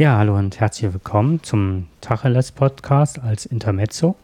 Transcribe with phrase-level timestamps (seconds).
[0.00, 4.16] Ja, hallo und herzlich willkommen zum Tacheles Podcast als Intermezzo.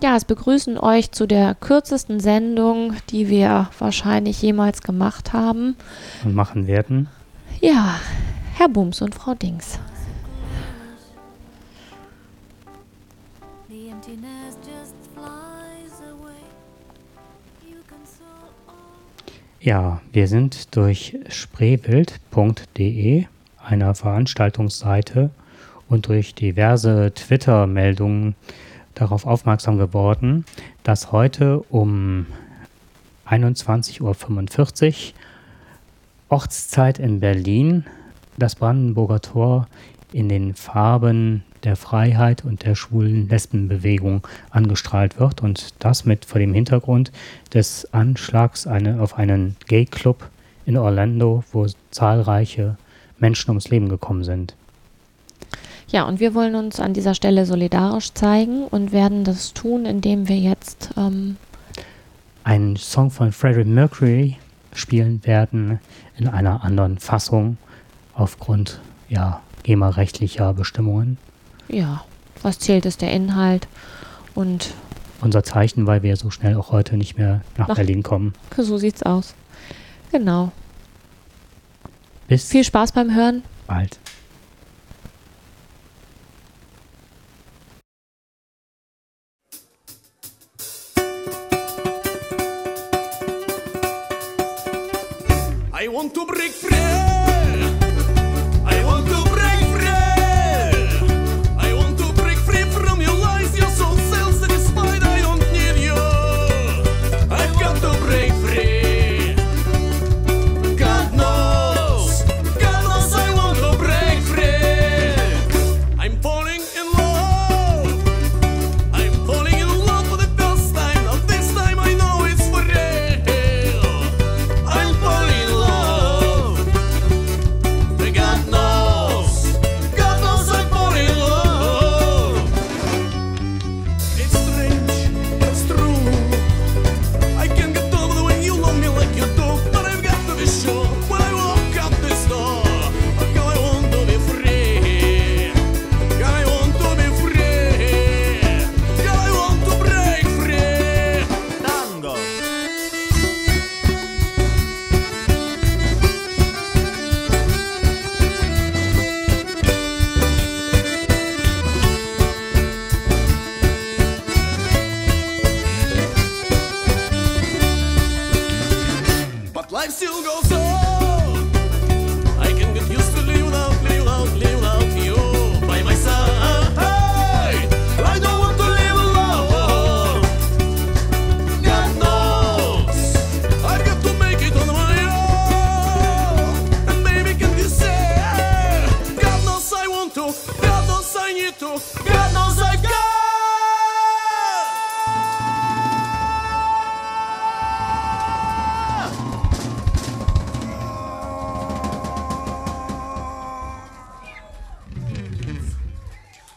[0.00, 5.74] Ja, es begrüßen euch zu der kürzesten Sendung, die wir wahrscheinlich jemals gemacht haben.
[6.22, 7.08] Und machen werden.
[7.60, 7.98] Ja,
[8.54, 9.80] Herr Bums und Frau Dings.
[19.58, 23.26] Ja, wir sind durch spreewild.de
[23.72, 25.30] einer Veranstaltungsseite
[25.88, 28.34] und durch diverse Twitter-Meldungen
[28.94, 30.44] darauf aufmerksam geworden,
[30.84, 32.26] dass heute um
[33.28, 35.14] 21.45 Uhr
[36.28, 37.84] Ortszeit in Berlin
[38.36, 39.68] das Brandenburger Tor
[40.12, 46.38] in den Farben der Freiheit und der schwulen Lesbenbewegung angestrahlt wird und das mit vor
[46.38, 47.10] dem Hintergrund
[47.54, 50.28] des Anschlags eine, auf einen Gay-Club
[50.66, 52.76] in Orlando, wo zahlreiche
[53.22, 54.54] Menschen ums Leben gekommen sind.
[55.88, 60.28] Ja, und wir wollen uns an dieser Stelle solidarisch zeigen und werden das tun, indem
[60.28, 61.36] wir jetzt ähm
[62.44, 64.36] einen Song von Freddie Mercury
[64.72, 65.78] spielen werden
[66.18, 67.56] in einer anderen Fassung
[68.14, 71.18] aufgrund ja, GEMA-rechtlicher Bestimmungen.
[71.68, 72.04] Ja,
[72.42, 73.68] was zählt ist der Inhalt
[74.34, 74.74] und
[75.20, 78.32] unser Zeichen, weil wir so schnell auch heute nicht mehr nach Ach, Berlin kommen.
[78.56, 79.34] So sieht's aus.
[80.10, 80.50] Genau.
[82.32, 83.42] Bis Viel Spaß beim Hören.
[83.66, 83.98] Bald.
[95.74, 96.91] I want to break free.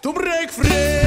[0.05, 1.04] Toen breek vreemd.